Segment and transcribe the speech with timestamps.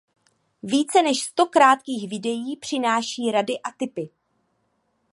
[0.63, 4.09] Více než sto krátkých videí přináší rady a tipy